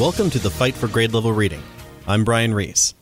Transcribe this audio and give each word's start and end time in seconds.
Welcome 0.00 0.30
to 0.30 0.38
the 0.38 0.48
Fight 0.48 0.74
for 0.74 0.88
Grade 0.88 1.12
Level 1.12 1.30
Reading. 1.30 1.62
I'm 2.06 2.24
Brian 2.24 2.54
Reese. 2.54 2.94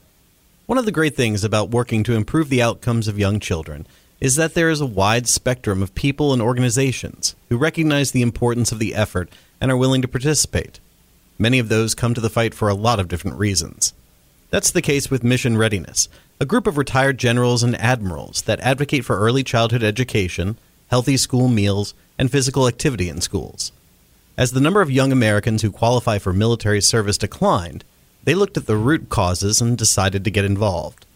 One 0.66 0.78
of 0.78 0.84
the 0.84 0.90
great 0.90 1.14
things 1.14 1.44
about 1.44 1.70
working 1.70 2.02
to 2.02 2.16
improve 2.16 2.48
the 2.48 2.60
outcomes 2.60 3.06
of 3.06 3.20
young 3.20 3.38
children 3.38 3.86
is 4.20 4.34
that 4.34 4.54
there 4.54 4.68
is 4.68 4.80
a 4.80 4.86
wide 4.86 5.28
spectrum 5.28 5.80
of 5.80 5.94
people 5.94 6.32
and 6.32 6.42
organizations 6.42 7.36
who 7.50 7.56
recognize 7.56 8.10
the 8.10 8.20
importance 8.20 8.72
of 8.72 8.80
the 8.80 8.96
effort 8.96 9.30
and 9.60 9.70
are 9.70 9.76
willing 9.76 10.02
to 10.02 10.08
participate. 10.08 10.80
Many 11.38 11.60
of 11.60 11.68
those 11.68 11.94
come 11.94 12.14
to 12.14 12.20
the 12.20 12.28
fight 12.28 12.52
for 12.52 12.68
a 12.68 12.74
lot 12.74 12.98
of 12.98 13.06
different 13.06 13.38
reasons. 13.38 13.94
That's 14.50 14.72
the 14.72 14.82
case 14.82 15.08
with 15.08 15.22
Mission 15.22 15.56
Readiness, 15.56 16.08
a 16.40 16.46
group 16.46 16.66
of 16.66 16.76
retired 16.76 17.16
generals 17.16 17.62
and 17.62 17.76
admirals 17.76 18.42
that 18.42 18.58
advocate 18.58 19.04
for 19.04 19.20
early 19.20 19.44
childhood 19.44 19.84
education, 19.84 20.58
healthy 20.88 21.16
school 21.16 21.46
meals, 21.46 21.94
and 22.18 22.28
physical 22.28 22.66
activity 22.66 23.08
in 23.08 23.20
schools. 23.20 23.70
As 24.38 24.52
the 24.52 24.60
number 24.60 24.80
of 24.80 24.88
young 24.88 25.10
Americans 25.10 25.62
who 25.62 25.72
qualify 25.72 26.18
for 26.20 26.32
military 26.32 26.80
service 26.80 27.18
declined, 27.18 27.84
they 28.22 28.36
looked 28.36 28.56
at 28.56 28.66
the 28.66 28.76
root 28.76 29.08
causes 29.08 29.60
and 29.60 29.76
decided 29.76 30.22
to 30.22 30.30
get 30.30 30.44
involved. 30.44 31.06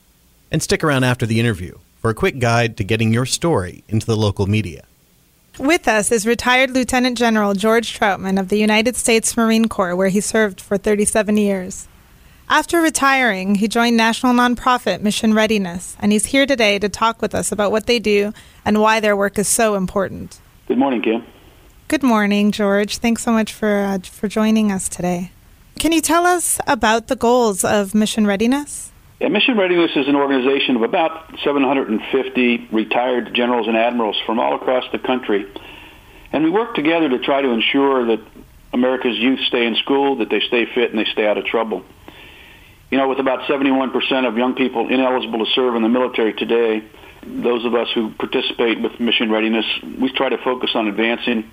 And 0.50 0.60
stick 0.60 0.82
around 0.82 1.04
after 1.04 1.24
the 1.24 1.38
interview 1.38 1.78
for 2.00 2.10
a 2.10 2.14
quick 2.14 2.40
guide 2.40 2.76
to 2.78 2.84
getting 2.84 3.12
your 3.12 3.24
story 3.24 3.84
into 3.86 4.06
the 4.06 4.16
local 4.16 4.48
media. 4.48 4.82
With 5.56 5.86
us 5.86 6.10
is 6.10 6.26
retired 6.26 6.72
Lieutenant 6.72 7.16
General 7.16 7.54
George 7.54 7.96
Trautman 7.96 8.40
of 8.40 8.48
the 8.48 8.58
United 8.58 8.96
States 8.96 9.36
Marine 9.36 9.68
Corps, 9.68 9.94
where 9.94 10.08
he 10.08 10.20
served 10.20 10.60
for 10.60 10.76
37 10.76 11.36
years. 11.36 11.86
After 12.48 12.80
retiring, 12.80 13.54
he 13.54 13.68
joined 13.68 13.96
national 13.96 14.32
nonprofit 14.32 15.00
Mission 15.00 15.32
Readiness, 15.32 15.96
and 16.00 16.10
he's 16.10 16.26
here 16.26 16.44
today 16.44 16.80
to 16.80 16.88
talk 16.88 17.22
with 17.22 17.36
us 17.36 17.52
about 17.52 17.70
what 17.70 17.86
they 17.86 18.00
do 18.00 18.32
and 18.64 18.80
why 18.80 18.98
their 18.98 19.16
work 19.16 19.38
is 19.38 19.46
so 19.46 19.76
important. 19.76 20.40
Good 20.66 20.78
morning, 20.78 21.02
Kim. 21.02 21.24
Good 21.92 22.02
morning, 22.02 22.52
George. 22.52 22.96
Thanks 22.96 23.22
so 23.22 23.32
much 23.32 23.52
for 23.52 23.82
uh, 23.84 23.98
for 23.98 24.26
joining 24.26 24.72
us 24.72 24.88
today. 24.88 25.30
Can 25.78 25.92
you 25.92 26.00
tell 26.00 26.24
us 26.24 26.58
about 26.66 27.08
the 27.08 27.16
goals 27.16 27.64
of 27.64 27.94
Mission 27.94 28.26
Readiness? 28.26 28.90
Yeah, 29.20 29.28
Mission 29.28 29.58
Readiness 29.58 29.90
is 29.94 30.08
an 30.08 30.16
organization 30.16 30.76
of 30.76 30.84
about 30.84 31.28
750 31.44 32.68
retired 32.72 33.34
generals 33.34 33.68
and 33.68 33.76
admirals 33.76 34.16
from 34.24 34.40
all 34.40 34.54
across 34.54 34.90
the 34.90 34.98
country, 34.98 35.44
and 36.32 36.42
we 36.42 36.48
work 36.48 36.74
together 36.74 37.10
to 37.10 37.18
try 37.18 37.42
to 37.42 37.50
ensure 37.50 38.06
that 38.06 38.24
America's 38.72 39.18
youth 39.18 39.40
stay 39.40 39.66
in 39.66 39.76
school, 39.76 40.16
that 40.16 40.30
they 40.30 40.40
stay 40.40 40.64
fit, 40.64 40.92
and 40.92 40.98
they 40.98 41.10
stay 41.12 41.26
out 41.26 41.36
of 41.36 41.44
trouble. 41.44 41.84
You 42.90 42.96
know, 42.96 43.06
with 43.06 43.18
about 43.18 43.40
71% 43.40 44.26
of 44.26 44.38
young 44.38 44.54
people 44.54 44.88
ineligible 44.88 45.44
to 45.44 45.52
serve 45.52 45.76
in 45.76 45.82
the 45.82 45.90
military 45.90 46.32
today, 46.32 46.88
those 47.24 47.64
of 47.64 47.74
us 47.74 47.88
who 47.94 48.10
participate 48.10 48.80
with 48.80 48.98
Mission 49.00 49.30
Readiness, 49.30 49.66
we 50.00 50.10
try 50.12 50.28
to 50.28 50.38
focus 50.38 50.70
on 50.74 50.88
advancing 50.88 51.50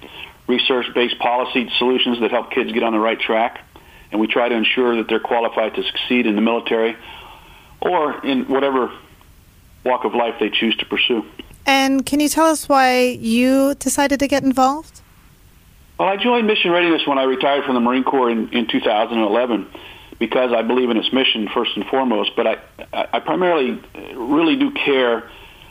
research-based 0.47 1.19
policy 1.19 1.69
solutions 1.77 2.19
that 2.21 2.31
help 2.31 2.51
kids 2.51 2.71
get 2.71 2.83
on 2.83 2.93
the 2.93 2.99
right 2.99 3.19
track, 3.19 3.63
and 4.11 4.19
we 4.19 4.27
try 4.27 4.49
to 4.49 4.55
ensure 4.55 4.97
that 4.97 5.07
they're 5.07 5.19
qualified 5.19 5.75
to 5.75 5.83
succeed 5.83 6.25
in 6.25 6.35
the 6.35 6.41
military 6.41 6.97
or 7.81 8.25
in 8.25 8.45
whatever 8.45 8.91
walk 9.85 10.05
of 10.05 10.13
life 10.13 10.35
they 10.39 10.49
choose 10.49 10.75
to 10.77 10.85
pursue. 10.85 11.23
And 11.65 12.05
can 12.05 12.19
you 12.19 12.29
tell 12.29 12.47
us 12.47 12.67
why 12.67 12.99
you 13.19 13.75
decided 13.75 14.19
to 14.19 14.27
get 14.27 14.43
involved? 14.43 15.01
Well, 15.99 16.07
I 16.07 16.17
joined 16.17 16.47
Mission 16.47 16.71
Readiness 16.71 17.05
when 17.05 17.19
I 17.19 17.23
retired 17.23 17.65
from 17.65 17.75
the 17.75 17.81
Marine 17.81 18.03
Corps 18.03 18.31
in, 18.31 18.49
in 18.49 18.67
2011 18.67 19.67
because 20.17 20.51
I 20.51 20.61
believe 20.63 20.89
in 20.89 20.97
its 20.97 21.11
mission 21.13 21.47
first 21.53 21.71
and 21.75 21.85
foremost, 21.85 22.31
but 22.35 22.47
I, 22.47 22.57
I 23.13 23.19
primarily 23.19 23.81
really 24.15 24.55
do 24.57 24.71
care 24.71 25.29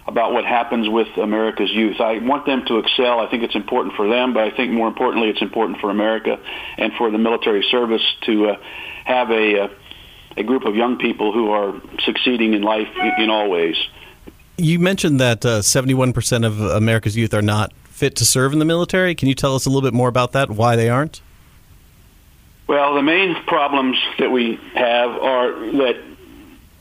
about 0.09 0.33
what 0.33 0.47
happens 0.47 0.89
with 0.89 1.07
America's 1.19 1.71
youth. 1.71 2.01
I 2.01 2.19
want 2.19 2.47
them 2.47 2.65
to 2.67 2.79
excel. 2.79 3.21
I 3.21 3.31
think 3.31 3.43
it's 3.43 3.55
important 3.55 3.95
for 3.95 4.09
them, 4.09 4.33
but 4.33 4.43
I 4.43 4.51
think 4.51 4.73
more 4.73 4.89
importantly, 4.89 5.29
it's 5.29 5.43
important 5.43 5.81
for 5.81 5.91
America 5.91 6.41
and 6.79 6.95
for 6.95 7.11
the 7.11 7.19
military 7.19 7.63
service 7.71 8.03
to 8.23 8.49
uh, 8.49 8.57
have 9.05 9.31
a, 9.31 9.65
uh, 9.65 9.69
a 10.39 10.43
group 10.43 10.65
of 10.65 10.75
young 10.75 10.97
people 10.97 11.31
who 11.31 11.51
are 11.51 11.79
succeeding 12.07 12.55
in 12.55 12.63
life 12.63 12.89
in, 13.19 13.29
all 13.29 13.51
ways. 13.51 13.77
You 14.57 14.79
mentioned 14.79 15.21
that 15.21 15.45
uh, 15.45 15.61
71% 15.61 16.47
of 16.47 16.59
America's 16.59 17.15
youth 17.15 17.35
are 17.35 17.43
not 17.43 17.75
fit 17.85 18.17
to 18.17 18.25
serve 18.25 18.55
in 18.55 18.61
the 18.61 18.65
military. 18.65 19.15
Can 19.15 19.29
you 19.29 19.35
tell 19.35 19.55
us 19.55 19.67
a 19.67 19.69
little 19.69 19.83
bit 19.83 19.95
more 19.95 20.09
about 20.09 20.33
that, 20.33 20.51
why 20.51 20.75
they 20.75 20.89
aren't? 20.89 21.21
Well, 22.67 22.95
the 22.95 23.03
main 23.03 23.35
problems 23.47 23.99
that 24.19 24.31
we 24.31 24.59
have 24.75 25.11
are 25.11 25.53
that 25.73 26.03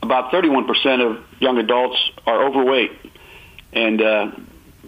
about 0.02 0.32
31% 0.32 1.10
of 1.10 1.22
young 1.40 1.58
adults 1.58 1.98
are 2.26 2.46
overweight 2.46 2.92
and 3.72 4.00
uh, 4.00 4.30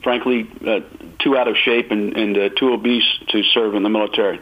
frankly, 0.03 0.51
uh, 0.67 0.81
too 1.19 1.37
out 1.37 1.49
of 1.49 1.57
shape 1.57 1.91
and, 1.91 2.17
and 2.17 2.37
uh, 2.37 2.49
too 2.51 2.73
obese 2.73 3.05
to 3.29 3.43
serve 3.43 3.75
in 3.75 3.83
the 3.83 3.89
military. 3.89 4.41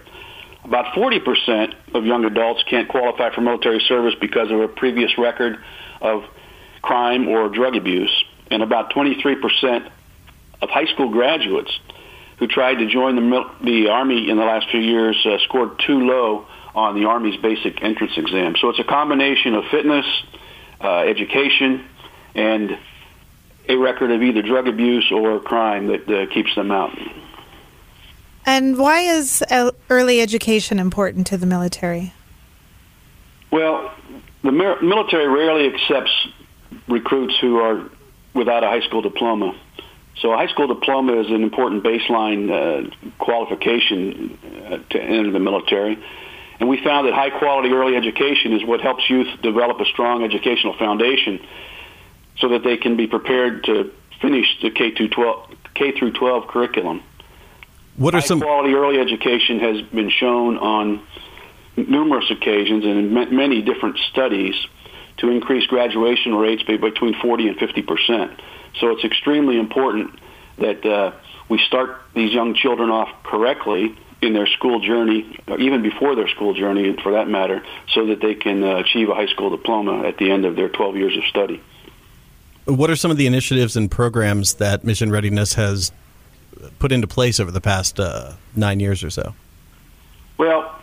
About 0.64 0.94
40% 0.94 1.74
of 1.94 2.04
young 2.04 2.24
adults 2.24 2.62
can't 2.68 2.88
qualify 2.88 3.34
for 3.34 3.40
military 3.40 3.80
service 3.80 4.14
because 4.20 4.50
of 4.50 4.60
a 4.60 4.68
previous 4.68 5.16
record 5.16 5.58
of 6.00 6.24
crime 6.82 7.28
or 7.28 7.48
drug 7.48 7.76
abuse. 7.76 8.24
And 8.50 8.62
about 8.62 8.92
23% 8.92 9.90
of 10.60 10.70
high 10.70 10.86
school 10.86 11.10
graduates 11.10 11.76
who 12.38 12.46
tried 12.46 12.76
to 12.76 12.86
join 12.86 13.16
the, 13.16 13.50
the 13.62 13.88
Army 13.88 14.30
in 14.30 14.36
the 14.36 14.44
last 14.44 14.68
few 14.70 14.80
years 14.80 15.16
uh, 15.26 15.38
scored 15.44 15.80
too 15.86 16.00
low 16.00 16.46
on 16.74 16.94
the 16.94 17.06
Army's 17.06 17.40
basic 17.40 17.82
entrance 17.82 18.12
exam. 18.16 18.54
So 18.60 18.68
it's 18.68 18.78
a 18.78 18.84
combination 18.84 19.54
of 19.54 19.64
fitness, 19.70 20.06
uh, 20.80 20.98
education, 21.00 21.84
and 22.34 22.78
a 23.68 23.76
record 23.76 24.10
of 24.10 24.22
either 24.22 24.42
drug 24.42 24.66
abuse 24.66 25.10
or 25.12 25.40
crime 25.40 25.88
that 25.88 26.08
uh, 26.08 26.26
keeps 26.32 26.54
them 26.54 26.70
out. 26.70 26.96
And 28.46 28.78
why 28.78 29.00
is 29.00 29.44
early 29.90 30.20
education 30.20 30.78
important 30.78 31.26
to 31.28 31.36
the 31.36 31.46
military? 31.46 32.14
Well, 33.50 33.92
the 34.42 34.52
military 34.52 35.28
rarely 35.28 35.66
accepts 35.74 36.12
recruits 36.88 37.34
who 37.40 37.58
are 37.58 37.90
without 38.34 38.64
a 38.64 38.68
high 38.68 38.80
school 38.80 39.02
diploma. 39.02 39.54
So 40.20 40.32
a 40.32 40.36
high 40.36 40.48
school 40.48 40.66
diploma 40.66 41.20
is 41.20 41.28
an 41.28 41.42
important 41.42 41.84
baseline 41.84 42.50
uh, 42.50 42.90
qualification 43.18 44.38
uh, 44.66 44.78
to 44.90 45.00
enter 45.00 45.30
the 45.30 45.38
military. 45.40 45.98
And 46.58 46.68
we 46.68 46.82
found 46.82 47.06
that 47.06 47.14
high 47.14 47.30
quality 47.30 47.68
early 47.70 47.96
education 47.96 48.52
is 48.52 48.64
what 48.64 48.80
helps 48.80 49.08
youth 49.08 49.28
develop 49.42 49.78
a 49.80 49.84
strong 49.84 50.24
educational 50.24 50.76
foundation 50.76 51.40
so 52.40 52.48
that 52.48 52.62
they 52.64 52.76
can 52.76 52.96
be 52.96 53.06
prepared 53.06 53.64
to 53.64 53.92
finish 54.20 54.46
the 54.62 54.70
K 54.70 54.94
through 54.94 55.08
12 55.08 55.54
K 55.74 55.92
through 55.98 56.12
12 56.12 56.48
curriculum. 56.48 57.02
What 57.96 58.14
are 58.14 58.20
High 58.20 58.26
some 58.26 58.40
quality 58.40 58.74
early 58.74 58.98
education 59.00 59.60
has 59.60 59.82
been 59.82 60.10
shown 60.10 60.58
on 60.58 61.02
numerous 61.76 62.30
occasions 62.30 62.84
and 62.84 62.98
in 62.98 63.36
many 63.36 63.62
different 63.62 63.98
studies 64.10 64.54
to 65.18 65.30
increase 65.30 65.66
graduation 65.66 66.34
rates 66.34 66.62
by 66.62 66.76
between 66.76 67.14
40 67.20 67.48
and 67.48 67.58
50 67.58 67.82
percent. 67.82 68.40
So 68.80 68.90
it's 68.90 69.04
extremely 69.04 69.58
important 69.58 70.18
that 70.58 70.84
uh, 70.84 71.12
we 71.48 71.58
start 71.58 72.02
these 72.14 72.32
young 72.32 72.54
children 72.54 72.90
off 72.90 73.08
correctly 73.24 73.96
in 74.20 74.32
their 74.32 74.46
school 74.46 74.80
journey, 74.80 75.38
even 75.58 75.82
before 75.82 76.16
their 76.16 76.28
school 76.28 76.52
journey, 76.52 76.96
for 77.02 77.12
that 77.12 77.28
matter, 77.28 77.64
so 77.94 78.06
that 78.06 78.20
they 78.20 78.34
can 78.34 78.64
uh, 78.64 78.78
achieve 78.78 79.08
a 79.08 79.14
high 79.14 79.26
school 79.26 79.50
diploma 79.50 80.02
at 80.06 80.18
the 80.18 80.30
end 80.30 80.44
of 80.44 80.56
their 80.56 80.68
12 80.68 80.96
years 80.96 81.16
of 81.16 81.24
study. 81.24 81.62
What 82.68 82.90
are 82.90 82.96
some 82.96 83.10
of 83.10 83.16
the 83.16 83.26
initiatives 83.26 83.78
and 83.78 83.90
programs 83.90 84.54
that 84.54 84.84
Mission 84.84 85.10
Readiness 85.10 85.54
has 85.54 85.90
put 86.78 86.92
into 86.92 87.06
place 87.06 87.40
over 87.40 87.50
the 87.50 87.62
past 87.62 87.98
uh, 87.98 88.34
nine 88.54 88.78
years 88.78 89.02
or 89.02 89.08
so? 89.08 89.34
Well, 90.36 90.78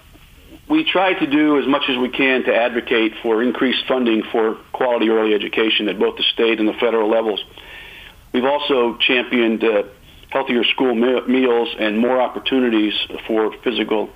we 0.67 0.83
try 0.83 1.13
to 1.13 1.27
do 1.27 1.59
as 1.59 1.67
much 1.67 1.83
as 1.87 1.95
we 1.99 2.09
can 2.09 2.43
to 2.45 2.55
advocate 2.55 3.13
for 3.21 3.43
increased 3.43 3.85
funding 3.87 4.23
for 4.31 4.55
quality 4.73 5.09
early 5.09 5.35
education 5.35 5.87
at 5.87 5.99
both 5.99 6.17
the 6.17 6.23
state 6.23 6.59
and 6.59 6.67
the 6.67 6.73
federal 6.73 7.07
levels. 7.07 7.45
We've 8.33 8.45
also 8.45 8.97
championed 8.97 9.63
uh, 9.63 9.83
healthier 10.29 10.63
school 10.63 10.95
me- 10.95 11.21
meals 11.27 11.69
and 11.77 11.99
more 11.99 12.19
opportunities 12.19 12.95
for 13.27 13.55
physical 13.63 14.09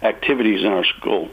activities 0.00 0.60
in 0.60 0.68
our 0.68 0.84
school. 0.84 1.28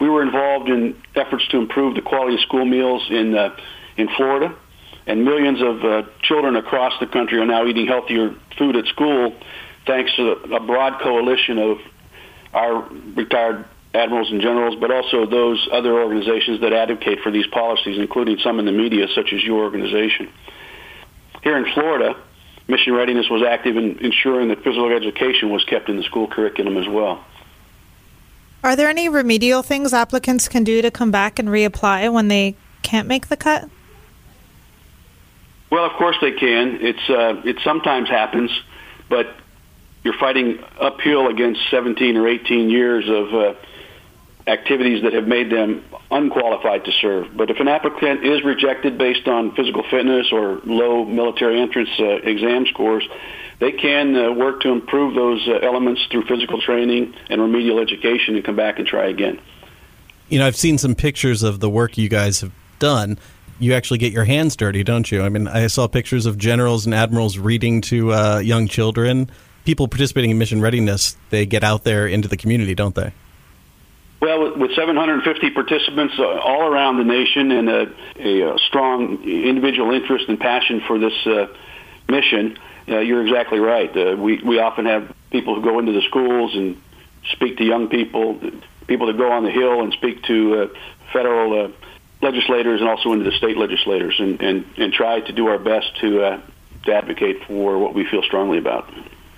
We 0.00 0.08
were 0.08 0.22
involved 0.22 0.68
in 0.68 1.02
efforts 1.16 1.48
to 1.48 1.58
improve 1.58 1.96
the 1.96 2.00
quality 2.00 2.34
of 2.34 2.40
school 2.42 2.64
meals 2.64 3.08
in 3.10 3.34
uh, 3.34 3.56
in 3.96 4.08
Florida 4.16 4.54
and 5.06 5.24
millions 5.24 5.60
of 5.62 5.84
uh, 5.84 6.02
children 6.22 6.56
across 6.56 6.92
the 7.00 7.06
country 7.06 7.38
are 7.38 7.46
now 7.46 7.66
eating 7.66 7.86
healthier 7.86 8.34
food 8.56 8.76
at 8.76 8.86
school 8.86 9.34
thanks 9.86 10.14
to 10.16 10.32
a 10.32 10.60
broad 10.60 11.00
coalition 11.00 11.58
of 11.58 11.78
our 12.52 12.88
retired 13.16 13.64
admirals 13.94 14.30
and 14.30 14.40
generals, 14.40 14.76
but 14.78 14.90
also 14.90 15.26
those 15.26 15.68
other 15.72 16.00
organizations 16.00 16.60
that 16.60 16.72
advocate 16.72 17.20
for 17.20 17.30
these 17.30 17.46
policies, 17.48 17.98
including 17.98 18.38
some 18.38 18.58
in 18.58 18.66
the 18.66 18.72
media, 18.72 19.06
such 19.14 19.32
as 19.32 19.42
your 19.42 19.64
organization. 19.64 20.28
Here 21.42 21.56
in 21.56 21.72
Florida, 21.72 22.16
Mission 22.68 22.92
Readiness 22.92 23.28
was 23.28 23.42
active 23.42 23.76
in 23.76 23.98
ensuring 23.98 24.48
that 24.48 24.62
physical 24.62 24.92
education 24.92 25.50
was 25.50 25.64
kept 25.64 25.88
in 25.88 25.96
the 25.96 26.02
school 26.04 26.28
curriculum 26.28 26.76
as 26.76 26.86
well. 26.86 27.24
Are 28.62 28.76
there 28.76 28.88
any 28.88 29.08
remedial 29.08 29.62
things 29.62 29.92
applicants 29.92 30.46
can 30.46 30.64
do 30.64 30.82
to 30.82 30.90
come 30.90 31.10
back 31.10 31.38
and 31.38 31.48
reapply 31.48 32.12
when 32.12 32.28
they 32.28 32.54
can't 32.82 33.08
make 33.08 33.28
the 33.28 33.36
cut? 33.36 33.68
Well, 35.70 35.84
of 35.84 35.92
course 35.92 36.16
they 36.20 36.32
can. 36.32 36.78
It's 36.80 37.10
uh, 37.10 37.42
it 37.44 37.58
sometimes 37.62 38.08
happens, 38.08 38.50
but 39.08 39.34
you're 40.02 40.18
fighting 40.18 40.58
uphill 40.80 41.28
against 41.28 41.60
17 41.70 42.16
or 42.16 42.26
18 42.26 42.70
years 42.70 43.08
of 43.08 43.34
uh, 43.34 43.54
activities 44.46 45.02
that 45.02 45.12
have 45.12 45.26
made 45.26 45.50
them 45.50 45.84
unqualified 46.10 46.84
to 46.86 46.92
serve. 46.92 47.36
But 47.36 47.50
if 47.50 47.60
an 47.60 47.68
applicant 47.68 48.24
is 48.24 48.42
rejected 48.42 48.98
based 48.98 49.28
on 49.28 49.54
physical 49.54 49.84
fitness 49.88 50.32
or 50.32 50.60
low 50.64 51.04
military 51.04 51.60
entrance 51.60 51.90
uh, 51.98 52.04
exam 52.04 52.66
scores, 52.66 53.06
they 53.60 53.72
can 53.72 54.16
uh, 54.16 54.32
work 54.32 54.62
to 54.62 54.70
improve 54.70 55.14
those 55.14 55.46
uh, 55.46 55.58
elements 55.62 56.04
through 56.10 56.24
physical 56.24 56.60
training 56.60 57.14
and 57.28 57.40
remedial 57.40 57.78
education 57.78 58.34
and 58.34 58.44
come 58.44 58.56
back 58.56 58.78
and 58.78 58.88
try 58.88 59.06
again. 59.06 59.38
You 60.28 60.38
know, 60.38 60.46
I've 60.46 60.56
seen 60.56 60.78
some 60.78 60.94
pictures 60.94 61.42
of 61.42 61.60
the 61.60 61.68
work 61.68 61.98
you 61.98 62.08
guys 62.08 62.40
have 62.40 62.52
done. 62.78 63.18
You 63.60 63.74
actually 63.74 63.98
get 63.98 64.12
your 64.12 64.24
hands 64.24 64.56
dirty, 64.56 64.82
don't 64.82 65.12
you? 65.12 65.22
I 65.22 65.28
mean, 65.28 65.46
I 65.46 65.66
saw 65.66 65.86
pictures 65.86 66.24
of 66.24 66.38
generals 66.38 66.86
and 66.86 66.94
admirals 66.94 67.36
reading 67.36 67.82
to 67.82 68.12
uh, 68.14 68.38
young 68.38 68.66
children. 68.68 69.30
People 69.66 69.86
participating 69.86 70.30
in 70.30 70.38
mission 70.38 70.62
readiness, 70.62 71.14
they 71.28 71.44
get 71.44 71.62
out 71.62 71.84
there 71.84 72.06
into 72.06 72.26
the 72.26 72.38
community, 72.38 72.74
don't 72.74 72.94
they? 72.94 73.12
Well, 74.20 74.58
with 74.58 74.74
750 74.74 75.50
participants 75.50 76.14
uh, 76.18 76.24
all 76.24 76.62
around 76.62 76.96
the 76.96 77.04
nation 77.04 77.50
and 77.52 77.68
a, 77.68 77.92
a, 78.18 78.54
a, 78.54 78.58
strong 78.58 79.22
individual 79.24 79.92
interest 79.92 80.26
and 80.28 80.40
passion 80.40 80.80
for 80.86 80.98
this 80.98 81.26
uh, 81.26 81.46
mission, 82.08 82.58
uh, 82.88 82.98
you're 82.98 83.26
exactly 83.26 83.58
right. 83.58 83.94
Uh, 83.94 84.16
we, 84.16 84.42
we 84.42 84.58
often 84.58 84.86
have 84.86 85.14
people 85.30 85.54
who 85.54 85.62
go 85.62 85.78
into 85.78 85.92
the 85.92 86.02
schools 86.02 86.54
and 86.54 86.80
speak 87.32 87.58
to 87.58 87.64
young 87.64 87.88
people, 87.88 88.40
people 88.86 89.06
that 89.06 89.18
go 89.18 89.30
on 89.32 89.44
the 89.44 89.50
Hill 89.50 89.82
and 89.82 89.92
speak 89.92 90.22
to 90.24 90.62
uh, 90.62 90.68
federal 91.12 91.66
uh, 91.66 91.68
legislators 92.22 92.80
and 92.80 92.88
also 92.88 93.12
into 93.12 93.24
the 93.24 93.36
state 93.36 93.56
legislators 93.56 94.16
and, 94.18 94.40
and, 94.42 94.64
and 94.76 94.92
try 94.92 95.20
to 95.20 95.32
do 95.32 95.46
our 95.48 95.58
best 95.58 95.98
to, 96.00 96.22
uh, 96.22 96.40
to 96.84 96.92
advocate 96.92 97.42
for 97.46 97.78
what 97.78 97.94
we 97.94 98.04
feel 98.10 98.22
strongly 98.22 98.58
about. 98.58 98.92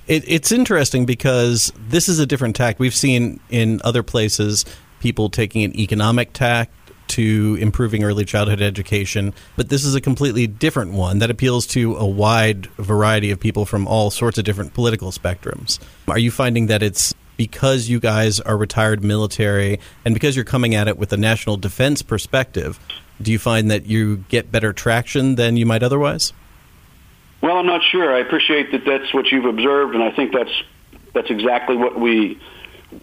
It, 0.09 0.25
it's 0.27 0.51
interesting 0.51 1.07
because 1.07 1.73
this 1.79 2.09
is 2.09 2.19
a 2.19 2.27
different 2.27 2.57
tack. 2.57 2.81
We've 2.81 2.95
seen 2.95 3.41
in 3.51 3.81
other 3.85 4.03
places 4.03 4.65
people 5.01 5.31
taking 5.31 5.63
an 5.65 5.79
economic 5.79 6.33
tack 6.33 6.71
to 7.09 7.59
improving 7.61 8.05
early 8.05 8.25
childhood 8.25 8.63
education, 8.63 9.35
but 9.57 9.69
this 9.69 9.85
is 9.85 9.95
a 9.95 10.01
completely 10.01 10.47
different 10.47 10.93
one 10.93 11.19
that 11.19 11.31
appeals 11.31 11.67
to 11.67 11.95
a 11.97 12.07
wide 12.07 12.67
variety 12.77 13.31
of 13.31 13.39
people 13.39 13.67
from 13.67 13.87
all 13.87 14.11
sorts 14.11 14.39
of 14.39 14.45
different 14.45 14.73
political 14.73 15.11
spectrums. 15.11 15.79
Are 16.09 16.19
you 16.19 16.31
finding 16.31 16.67
that 16.67 16.83
it's 16.83 17.15
because 17.37 17.89
you 17.89 18.01
guys 18.01 18.41
are 18.41 18.57
retired 18.57 19.03
military 19.03 19.81
and 20.05 20.15
because 20.15 20.37
you're 20.37 20.45
coming 20.45 20.75
at 20.75 20.89
it 20.89 20.99
with 20.99 21.13
a 21.13 21.17
national 21.17 21.57
defense 21.57 22.03
perspective, 22.03 22.79
do 23.21 23.33
you 23.33 23.39
find 23.39 23.71
that 23.71 23.87
you 23.87 24.19
get 24.29 24.51
better 24.51 24.73
traction 24.73 25.37
than 25.37 25.57
you 25.57 25.67
might 25.67 25.83
otherwise? 25.83 26.33
Well, 27.41 27.57
I'm 27.57 27.67
not 27.67 27.83
sure. 27.91 28.15
I 28.15 28.21
appreciate 28.21 28.71
that 28.73 28.85
that's 28.85 29.13
what 29.13 29.27
you've 29.33 29.45
observed, 29.45 29.95
and 29.95 30.03
I 30.03 30.13
think 30.13 30.33
that's 30.33 30.63
that's 31.13 31.31
exactly 31.31 31.77
what 31.77 31.99
we 31.99 32.41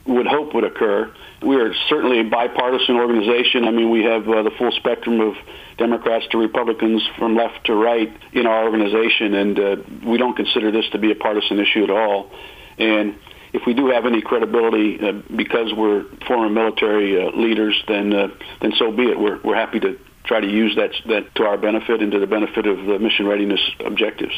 would 0.06 0.28
hope 0.28 0.54
would 0.54 0.64
occur. 0.64 1.14
We 1.42 1.56
are 1.58 1.74
certainly 1.88 2.20
a 2.20 2.24
bipartisan 2.24 2.96
organization. 2.96 3.66
I 3.66 3.72
mean, 3.72 3.90
we 3.90 4.04
have 4.04 4.28
uh, 4.28 4.44
the 4.44 4.52
full 4.52 4.72
spectrum 4.72 5.20
of 5.20 5.36
Democrats 5.78 6.26
to 6.32 6.38
Republicans, 6.38 7.02
from 7.18 7.36
left 7.36 7.66
to 7.66 7.74
right 7.74 8.12
in 8.34 8.46
our 8.46 8.64
organization, 8.64 9.34
and 9.34 9.60
uh, 9.60 9.76
we 10.06 10.18
don't 10.18 10.36
consider 10.36 10.72
this 10.72 10.90
to 10.92 10.98
be 10.98 11.12
a 11.12 11.16
partisan 11.16 11.60
issue 11.60 11.84
at 11.84 11.90
all. 11.90 12.30
And 12.78 13.16
if 13.54 13.66
we 13.66 13.74
do 13.74 13.88
have 13.88 14.06
any 14.06 14.22
credibility 14.22 15.00
uh, 15.00 15.14
because 15.36 15.74
we're 15.74 16.04
former 16.28 16.50
military 16.50 17.22
uh, 17.22 17.32
leaders, 17.32 17.82
then 17.88 18.14
uh, 18.14 18.28
then 18.62 18.74
so 18.78 18.92
be 18.92 19.04
it. 19.04 19.20
We're 19.20 19.40
we're 19.42 19.56
happy 19.56 19.80
to 19.80 20.00
try 20.24 20.40
to 20.40 20.48
use 20.48 20.76
that 20.76 20.92
that 21.08 21.34
to 21.36 21.44
our 21.44 21.58
benefit 21.58 22.02
and 22.02 22.12
to 22.12 22.20
the 22.20 22.28
benefit 22.28 22.66
of 22.66 22.86
the 22.86 23.00
mission 23.00 23.28
readiness 23.28 23.62
objectives. 23.80 24.34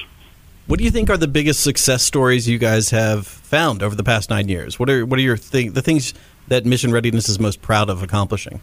What 0.68 0.80
do 0.80 0.86
you 0.86 0.92
think 0.92 1.10
are 1.10 1.18
the 1.18 1.28
biggest 1.28 1.62
success 1.62 2.04
stories 2.04 2.48
you 2.48 2.58
guys 2.58 2.92
have 2.92 3.28
found 3.28 3.84
over 3.84 3.96
the 3.96 4.04
past 4.04 4.30
nine 4.30 4.48
years? 4.48 4.80
What 4.80 4.90
are 4.90 5.06
what 5.06 5.20
are 5.20 5.24
your 5.24 5.38
th- 5.38 5.74
the 5.74 5.82
things 5.82 6.14
that 6.48 6.66
mission 6.66 6.92
readiness 6.92 7.28
is 7.30 7.40
most 7.40 7.62
proud 7.62 7.90
of 7.90 8.04
accomplishing? 8.04 8.62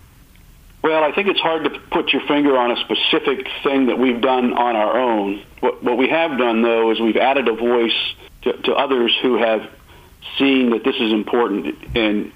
Well, 0.82 1.02
I 1.02 1.12
think 1.12 1.28
it's 1.28 1.40
hard 1.40 1.64
to 1.64 1.70
put 1.90 2.12
your 2.12 2.22
finger 2.26 2.56
on 2.56 2.70
a 2.70 2.76
specific 2.76 3.46
thing 3.64 3.86
that 3.86 3.98
we've 3.98 4.20
done 4.20 4.52
on 4.52 4.76
our 4.76 4.96
own. 4.96 5.42
What, 5.60 5.82
what 5.82 5.98
we 5.98 6.08
have 6.08 6.38
done, 6.38 6.62
though, 6.62 6.92
is 6.92 7.00
we've 7.00 7.16
added 7.16 7.48
a 7.48 7.52
voice 7.54 8.14
to, 8.42 8.52
to 8.52 8.72
others 8.74 9.16
who 9.20 9.38
have 9.38 9.68
seen 10.38 10.70
that 10.70 10.84
this 10.84 10.96
is 10.96 11.12
important 11.12 11.76
and 11.96 12.32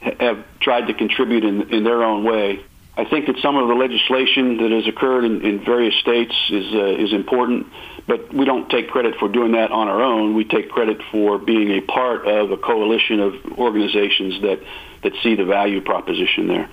have 0.00 0.44
tried 0.60 0.88
to 0.88 0.94
contribute 0.94 1.44
in, 1.44 1.70
in 1.70 1.84
their 1.84 2.02
own 2.02 2.24
way. 2.24 2.60
I 2.96 3.04
think 3.04 3.26
that 3.26 3.38
some 3.38 3.56
of 3.56 3.68
the 3.68 3.74
legislation 3.74 4.58
that 4.58 4.70
has 4.70 4.86
occurred 4.86 5.24
in, 5.24 5.42
in 5.42 5.64
various 5.64 5.94
states 5.96 6.34
is 6.50 6.74
uh, 6.74 6.84
is 6.84 7.12
important, 7.12 7.66
but 8.06 8.32
we 8.34 8.44
don't 8.44 8.68
take 8.68 8.90
credit 8.90 9.14
for 9.18 9.28
doing 9.28 9.52
that 9.52 9.70
on 9.70 9.88
our 9.88 10.02
own. 10.02 10.34
We 10.34 10.44
take 10.44 10.68
credit 10.70 11.00
for 11.10 11.38
being 11.38 11.70
a 11.70 11.80
part 11.80 12.26
of 12.26 12.50
a 12.50 12.58
coalition 12.58 13.20
of 13.20 13.34
organizations 13.58 14.42
that 14.42 14.60
that 15.04 15.14
see 15.22 15.36
the 15.36 15.44
value 15.44 15.80
proposition 15.80 16.48
there. 16.48 16.68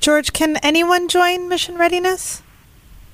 George, 0.00 0.32
can 0.32 0.56
anyone 0.62 1.08
join 1.08 1.48
Mission 1.48 1.76
Readiness? 1.76 2.42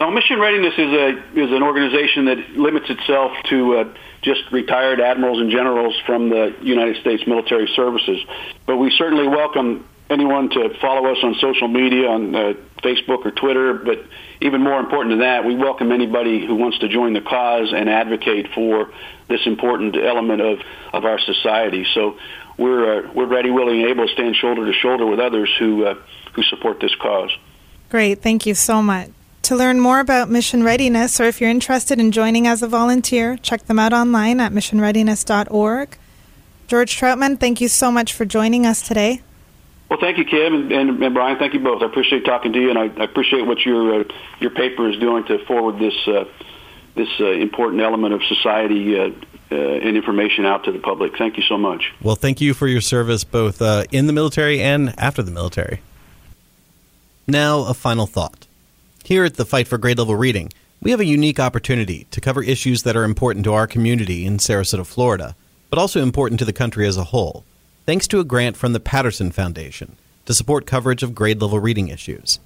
Now, 0.01 0.09
Mission 0.09 0.41
Readiness 0.41 0.73
is 0.79 0.93
a 0.95 1.09
is 1.39 1.53
an 1.53 1.63
organization 1.63 2.25
that 2.25 2.39
limits 2.57 2.89
itself 2.89 3.33
to 3.51 3.77
uh, 3.77 3.85
just 4.23 4.41
retired 4.51 4.99
admirals 4.99 5.41
and 5.43 5.51
generals 5.51 5.95
from 6.07 6.31
the 6.31 6.57
United 6.63 6.97
States 7.03 7.23
military 7.27 7.71
services, 7.77 8.19
but 8.65 8.79
we 8.79 8.91
certainly 8.97 9.29
welcome 9.29 9.87
anyone 10.09 10.49
to 10.51 10.71
follow 10.81 11.13
us 11.13 11.19
on 11.23 11.35
social 11.35 11.69
media, 11.69 12.09
on 12.09 12.35
uh, 12.35 12.55
Facebook 12.83 13.27
or 13.27 13.31
Twitter. 13.31 13.75
But 13.75 14.07
even 14.41 14.63
more 14.63 14.81
important 14.81 15.13
than 15.13 15.21
that, 15.21 15.45
we 15.45 15.55
welcome 15.55 15.93
anybody 15.93 16.47
who 16.47 16.55
wants 16.55 16.79
to 16.79 16.89
join 16.89 17.13
the 17.13 17.21
cause 17.21 17.71
and 17.75 17.91
advocate 17.91 18.49
for 18.55 18.91
this 19.29 19.41
important 19.45 19.97
element 19.97 20.41
of, 20.41 20.61
of 20.95 21.05
our 21.05 21.19
society. 21.19 21.87
So 21.93 22.17
we're 22.57 23.05
uh, 23.05 23.13
we're 23.13 23.27
ready, 23.27 23.51
willing, 23.51 23.83
and 23.83 23.91
able 23.91 24.07
to 24.07 24.13
stand 24.15 24.35
shoulder 24.35 24.65
to 24.65 24.73
shoulder 24.73 25.05
with 25.05 25.21
others 25.21 25.55
who 25.59 25.85
uh, 25.85 25.95
who 26.33 26.43
support 26.45 26.81
this 26.81 26.95
cause. 26.95 27.37
Great, 27.91 28.23
thank 28.23 28.47
you 28.47 28.55
so 28.55 28.81
much. 28.81 29.11
To 29.51 29.57
learn 29.57 29.81
more 29.81 29.99
about 29.99 30.31
Mission 30.31 30.63
Readiness, 30.63 31.19
or 31.21 31.25
if 31.25 31.41
you're 31.41 31.51
interested 31.51 31.99
in 31.99 32.13
joining 32.13 32.47
as 32.47 32.63
a 32.63 32.69
volunteer, 32.69 33.37
check 33.37 33.65
them 33.65 33.81
out 33.81 33.93
online 33.93 34.39
at 34.39 34.53
missionreadiness.org. 34.53 35.99
George 36.69 36.97
Trautman, 36.97 37.37
thank 37.41 37.61
you 37.61 37.67
so 37.67 37.91
much 37.91 38.13
for 38.13 38.25
joining 38.25 38.65
us 38.65 38.81
today. 38.81 39.23
Well, 39.89 39.99
thank 40.01 40.19
you, 40.19 40.25
Kim 40.25 40.55
and, 40.55 40.71
and, 40.71 41.03
and, 41.03 41.15
Brian. 41.15 41.37
Thank 41.37 41.55
you 41.55 41.59
both. 41.59 41.83
I 41.83 41.87
appreciate 41.87 42.25
talking 42.25 42.53
to 42.53 42.61
you, 42.61 42.71
and 42.71 42.79
I, 42.79 43.03
I 43.03 43.03
appreciate 43.03 43.45
what 43.45 43.67
your 43.67 44.03
uh, 44.03 44.05
your 44.39 44.51
paper 44.51 44.89
is 44.89 44.97
doing 45.01 45.25
to 45.25 45.45
forward 45.47 45.81
this 45.81 45.97
uh, 46.07 46.27
this 46.95 47.09
uh, 47.19 47.33
important 47.33 47.83
element 47.83 48.15
of 48.15 48.23
society 48.23 49.01
uh, 49.01 49.11
uh, 49.51 49.57
and 49.57 49.97
information 49.97 50.47
out 50.47 50.63
to 50.67 50.71
the 50.71 50.79
public. 50.79 51.19
Thank 51.19 51.37
you 51.39 51.43
so 51.43 51.59
much. 51.59 51.93
Well, 52.01 52.15
thank 52.15 52.41
you 52.41 52.55
for 52.55 52.69
your 52.69 52.83
service 52.83 53.25
both 53.25 53.61
uh, 53.61 53.83
in 53.91 54.07
the 54.07 54.13
military 54.13 54.61
and 54.61 54.95
after 54.97 55.25
the 55.25 55.33
military. 55.33 55.81
Now, 57.27 57.65
a 57.65 57.75
final 57.75 58.07
thought. 58.07 58.47
Here 59.05 59.25
at 59.25 59.35
the 59.35 59.45
Fight 59.45 59.67
for 59.67 59.79
Grade 59.79 59.99
Level 59.99 60.15
Reading, 60.15 60.53
we 60.81 60.91
have 60.91 61.01
a 61.01 61.05
unique 61.05 61.41
opportunity 61.41 62.07
to 62.11 62.21
cover 62.21 62.43
issues 62.43 62.85
that 62.85 62.97
are 62.97 63.05
important 63.05 63.45
to 63.45 63.53
our 63.53 63.67
community 63.67 64.25
in 64.25 64.39
Sarasota, 64.39 64.87
Florida, 64.87 65.35
but 65.69 65.79
also 65.79 66.03
important 66.03 66.39
to 66.39 66.45
the 66.45 66.53
country 66.53 66.87
as 66.87 66.97
a 66.97 67.05
whole 67.05 67.45
thanks 67.87 68.07
to 68.07 68.21
a 68.21 68.25
grant 68.25 68.57
from 68.57 68.73
the 68.73 68.79
Patterson 68.79 69.33
Foundation 69.33 69.97
to 70.27 70.35
support 70.35 70.67
coverage 70.67 71.03
of 71.03 71.15
grade 71.15 71.41
level 71.41 71.59
reading 71.59 71.89
issues. 71.89 72.39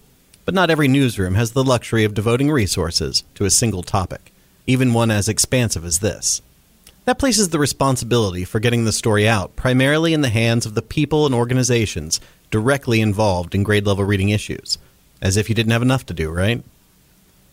But 0.46 0.54
not 0.54 0.70
every 0.70 0.88
newsroom 0.88 1.34
has 1.34 1.52
the 1.52 1.64
luxury 1.64 2.04
of 2.04 2.14
devoting 2.14 2.50
resources 2.50 3.24
to 3.34 3.44
a 3.44 3.50
single 3.50 3.82
topic, 3.82 4.32
even 4.66 4.94
one 4.94 5.10
as 5.10 5.28
expansive 5.28 5.84
as 5.84 5.98
this. 5.98 6.40
That 7.04 7.18
places 7.18 7.50
the 7.50 7.58
responsibility 7.58 8.44
for 8.44 8.58
getting 8.58 8.84
the 8.84 8.92
story 8.92 9.28
out 9.28 9.54
primarily 9.56 10.14
in 10.14 10.22
the 10.22 10.30
hands 10.30 10.64
of 10.64 10.74
the 10.74 10.80
people 10.80 11.26
and 11.26 11.34
organizations 11.34 12.20
directly 12.50 13.02
involved 13.02 13.54
in 13.54 13.64
grade 13.64 13.86
level 13.86 14.04
reading 14.04 14.30
issues, 14.30 14.78
as 15.20 15.36
if 15.36 15.48
you 15.48 15.54
didn't 15.54 15.72
have 15.72 15.82
enough 15.82 16.06
to 16.06 16.14
do, 16.14 16.30
right? 16.30 16.62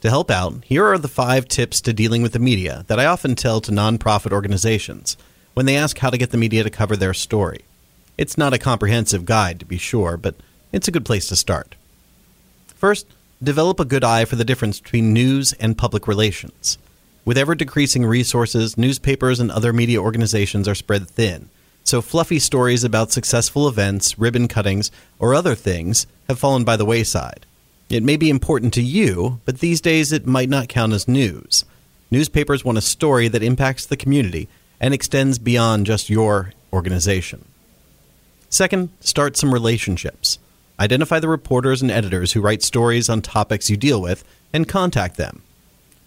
To 0.02 0.10
help 0.10 0.32
out, 0.32 0.64
here 0.66 0.86
are 0.86 0.98
the 0.98 1.08
five 1.08 1.48
tips 1.48 1.80
to 1.82 1.94
dealing 1.94 2.24
with 2.24 2.34
the 2.34 2.40
media 2.40 2.86
that 2.88 3.00
I 3.00 3.06
often 3.06 3.36
tell 3.36 3.62
to 3.62 3.72
nonprofit 3.72 4.32
organizations 4.32 5.16
when 5.54 5.66
they 5.66 5.78
ask 5.78 5.98
how 6.00 6.10
to 6.10 6.18
get 6.18 6.32
the 6.32 6.38
media 6.38 6.64
to 6.64 6.70
cover 6.70 6.96
their 6.96 7.14
story. 7.14 7.62
It's 8.18 8.38
not 8.38 8.54
a 8.54 8.58
comprehensive 8.58 9.26
guide, 9.26 9.60
to 9.60 9.66
be 9.66 9.78
sure, 9.78 10.18
but 10.18 10.36
it's 10.72 10.88
a 10.88 10.92
good 10.92 11.06
place 11.06 11.28
to 11.28 11.36
start. 11.36 11.76
First, 12.68 13.06
develop 13.44 13.80
a 13.80 13.86
good 13.86 14.04
eye 14.04 14.26
for 14.26 14.36
the 14.36 14.46
difference 14.46 14.80
between 14.80 15.14
news 15.14 15.54
and 15.54 15.78
public 15.78 16.08
relations. 16.08 16.78
With 17.24 17.38
ever 17.38 17.54
decreasing 17.54 18.04
resources, 18.04 18.78
newspapers 18.78 19.40
and 19.40 19.52
other 19.52 19.72
media 19.72 20.02
organizations 20.02 20.68
are 20.68 20.76
spread 20.76 21.08
thin, 21.08 21.50
so 21.84 22.02
fluffy 22.02 22.40
stories 22.40 22.84
about 22.84 23.12
successful 23.12 23.68
events, 23.68 24.18
ribbon 24.18 24.48
cuttings, 24.48 24.90
or 25.20 25.36
other 25.36 25.54
things 25.54 26.08
have 26.28 26.40
fallen 26.40 26.64
by 26.64 26.76
the 26.76 26.86
wayside. 26.86 27.46
It 27.92 28.04
may 28.04 28.16
be 28.16 28.30
important 28.30 28.74
to 28.76 28.82
you, 28.82 29.42
but 29.44 29.60
these 29.60 29.82
days 29.82 30.14
it 30.14 30.26
might 30.26 30.48
not 30.48 30.70
count 30.70 30.94
as 30.94 31.10
news. 31.10 31.66
Newspapers 32.10 32.64
want 32.64 32.78
a 32.78 32.82
story 32.82 33.28
that 33.28 33.44
impacts 33.44 33.86
the 33.86 33.98
community 33.98 34.48
and 34.80 34.94
extends 34.94 35.38
beyond 35.38 35.88
just 35.88 36.10
your 36.10 36.54
organization. 36.72 37.44
Second, 38.50 38.92
start 39.02 39.36
some 39.36 39.54
relationships. 39.54 40.40
Identify 40.80 41.20
the 41.20 41.28
reporters 41.28 41.82
and 41.82 41.92
editors 41.92 42.32
who 42.32 42.40
write 42.40 42.64
stories 42.64 43.10
on 43.10 43.22
topics 43.22 43.70
you 43.70 43.76
deal 43.76 44.02
with 44.02 44.24
and 44.54 44.70
contact 44.70 45.18
them. 45.18 45.44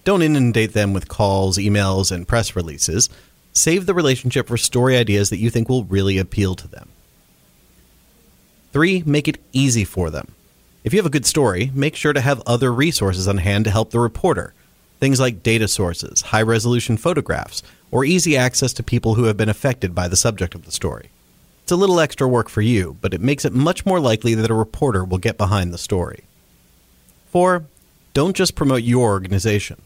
Don't 0.05 0.23
inundate 0.23 0.73
them 0.73 0.95
with 0.95 1.09
calls, 1.09 1.59
emails, 1.59 2.11
and 2.11 2.27
press 2.27 2.57
releases. 2.57 3.11
Save 3.53 3.85
the 3.85 3.95
relationship 3.95 4.49
for 4.49 4.57
story 4.57 4.97
ideas 4.97 5.29
that 5.29 5.39
you 5.39 5.51
think 5.51 5.69
will 5.69 5.85
really 5.85 6.17
appeal 6.17 6.55
to 6.55 6.67
them. 6.67 6.89
Three, 8.73 9.03
make 9.05 9.29
it 9.29 9.39
easy 9.53 9.85
for 9.85 10.09
them. 10.09 10.35
If 10.85 10.93
you 10.93 10.99
have 10.99 11.07
a 11.07 11.11
good 11.11 11.25
story, 11.25 11.71
make 11.73 11.97
sure 11.97 12.13
to 12.13 12.21
have 12.21 12.43
other 12.47 12.71
resources 12.71 13.27
on 13.27 13.39
hand 13.39 13.65
to 13.65 13.71
help 13.71 13.91
the 13.91 13.99
reporter. 13.99 14.53
Things 15.01 15.19
like 15.19 15.43
data 15.43 15.67
sources, 15.67 16.21
high 16.21 16.43
resolution 16.43 16.99
photographs, 16.99 17.63
or 17.91 18.05
easy 18.05 18.37
access 18.37 18.75
to 18.75 18.83
people 18.83 19.15
who 19.15 19.25
have 19.25 19.37
been 19.39 19.49
affected 19.49 19.95
by 19.95 20.09
the 20.09 20.17
subject 20.17 20.55
of 20.55 20.67
the 20.67 20.71
story. 20.71 21.09
It's 21.63 21.73
a 21.73 21.77
little 21.77 22.01
extra 22.01 22.29
work 22.29 22.51
for 22.51 22.61
you, 22.61 22.99
but 23.01 23.15
it 23.15 23.23
makes 23.23 23.47
it 23.47 23.55
much 23.55 23.87
more 23.87 23.99
likely 23.99 24.35
that 24.35 24.51
a 24.51 24.55
reporter 24.55 25.03
will 25.07 25.17
get 25.17 25.39
behind 25.39 25.73
the 25.73 25.79
story. 25.79 26.25
4. 27.31 27.65
Don't 28.13 28.37
just 28.37 28.55
promote 28.55 28.83
your 28.83 29.09
organization. 29.09 29.81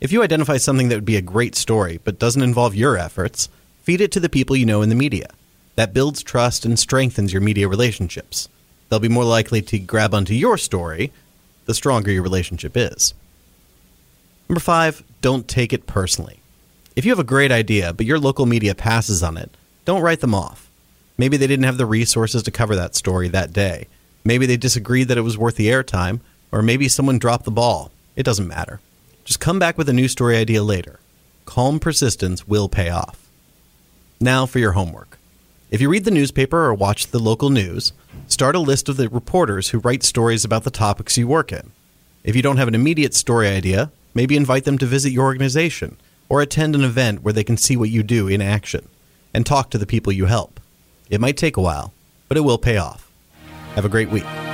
If 0.00 0.10
you 0.10 0.24
identify 0.24 0.56
something 0.56 0.88
that 0.88 0.96
would 0.96 1.04
be 1.04 1.16
a 1.16 1.22
great 1.22 1.54
story 1.54 2.00
but 2.02 2.18
doesn't 2.18 2.42
involve 2.42 2.74
your 2.74 2.98
efforts, 2.98 3.48
feed 3.84 4.00
it 4.00 4.10
to 4.10 4.20
the 4.20 4.28
people 4.28 4.56
you 4.56 4.66
know 4.66 4.82
in 4.82 4.88
the 4.88 4.96
media. 4.96 5.28
That 5.76 5.94
builds 5.94 6.24
trust 6.24 6.64
and 6.64 6.76
strengthens 6.76 7.32
your 7.32 7.42
media 7.42 7.68
relationships. 7.68 8.48
They'll 8.88 8.98
be 8.98 9.08
more 9.08 9.24
likely 9.24 9.62
to 9.62 9.78
grab 9.78 10.14
onto 10.14 10.34
your 10.34 10.58
story 10.58 11.12
the 11.66 11.74
stronger 11.74 12.10
your 12.10 12.22
relationship 12.22 12.76
is. 12.76 13.14
Number 14.48 14.60
5, 14.60 15.02
don't 15.20 15.48
take 15.48 15.72
it 15.72 15.86
personally. 15.86 16.40
If 16.94 17.04
you 17.04 17.10
have 17.10 17.18
a 17.18 17.24
great 17.24 17.52
idea 17.52 17.92
but 17.92 18.06
your 18.06 18.18
local 18.18 18.46
media 18.46 18.74
passes 18.74 19.22
on 19.22 19.36
it, 19.36 19.50
don't 19.84 20.02
write 20.02 20.20
them 20.20 20.34
off. 20.34 20.70
Maybe 21.18 21.36
they 21.36 21.46
didn't 21.46 21.64
have 21.64 21.78
the 21.78 21.86
resources 21.86 22.42
to 22.44 22.50
cover 22.50 22.76
that 22.76 22.94
story 22.94 23.28
that 23.28 23.52
day. 23.52 23.88
Maybe 24.24 24.46
they 24.46 24.56
disagreed 24.56 25.08
that 25.08 25.18
it 25.18 25.22
was 25.22 25.38
worth 25.38 25.56
the 25.56 25.68
airtime, 25.68 26.20
or 26.52 26.62
maybe 26.62 26.88
someone 26.88 27.18
dropped 27.18 27.44
the 27.44 27.50
ball. 27.50 27.90
It 28.16 28.24
doesn't 28.24 28.48
matter. 28.48 28.80
Just 29.24 29.40
come 29.40 29.58
back 29.58 29.78
with 29.78 29.88
a 29.88 29.92
new 29.92 30.08
story 30.08 30.36
idea 30.36 30.62
later. 30.62 31.00
Calm 31.44 31.78
persistence 31.78 32.46
will 32.46 32.68
pay 32.68 32.90
off. 32.90 33.28
Now 34.20 34.46
for 34.46 34.58
your 34.58 34.72
homework. 34.72 35.18
If 35.68 35.80
you 35.80 35.88
read 35.88 36.04
the 36.04 36.12
newspaper 36.12 36.64
or 36.64 36.74
watch 36.74 37.08
the 37.08 37.18
local 37.18 37.50
news, 37.50 37.92
start 38.28 38.54
a 38.54 38.60
list 38.60 38.88
of 38.88 38.96
the 38.96 39.08
reporters 39.08 39.70
who 39.70 39.80
write 39.80 40.04
stories 40.04 40.44
about 40.44 40.62
the 40.62 40.70
topics 40.70 41.18
you 41.18 41.26
work 41.26 41.50
in. 41.50 41.72
If 42.22 42.36
you 42.36 42.42
don't 42.42 42.58
have 42.58 42.68
an 42.68 42.76
immediate 42.76 43.14
story 43.14 43.48
idea, 43.48 43.90
maybe 44.14 44.36
invite 44.36 44.64
them 44.64 44.78
to 44.78 44.86
visit 44.86 45.10
your 45.10 45.24
organization 45.24 45.96
or 46.28 46.40
attend 46.40 46.76
an 46.76 46.84
event 46.84 47.22
where 47.22 47.32
they 47.32 47.42
can 47.42 47.56
see 47.56 47.76
what 47.76 47.90
you 47.90 48.04
do 48.04 48.28
in 48.28 48.40
action 48.40 48.88
and 49.34 49.44
talk 49.44 49.70
to 49.70 49.78
the 49.78 49.86
people 49.86 50.12
you 50.12 50.26
help. 50.26 50.60
It 51.10 51.20
might 51.20 51.36
take 51.36 51.56
a 51.56 51.62
while, 51.62 51.92
but 52.28 52.36
it 52.36 52.42
will 52.42 52.58
pay 52.58 52.76
off. 52.76 53.10
Have 53.74 53.84
a 53.84 53.88
great 53.88 54.10
week. 54.10 54.45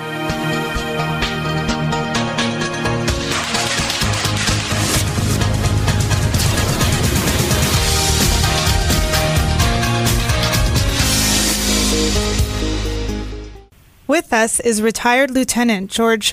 Is 14.32 14.80
retired 14.80 15.30
Lieutenant 15.30 15.90
George 15.90 16.32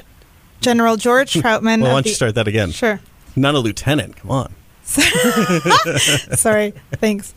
General 0.62 0.96
George 0.96 1.34
hmm. 1.34 1.40
Trautman. 1.42 1.82
Well, 1.82 1.92
why 1.92 1.96
don't 1.96 2.06
you 2.06 2.14
start 2.14 2.36
that 2.36 2.48
again? 2.48 2.72
Sure. 2.72 3.02
Not 3.36 3.56
a 3.56 3.60
lieutenant. 3.60 4.16
Come 4.16 4.32
on. 4.32 4.54
Sorry. 4.86 6.74
Thanks. 6.94 7.34